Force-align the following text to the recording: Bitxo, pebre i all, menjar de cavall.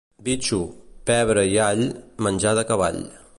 Bitxo, 0.27 0.57
pebre 1.09 1.43
i 1.51 1.53
all, 1.67 1.85
menjar 2.29 2.59
de 2.63 2.69
cavall. 2.73 3.03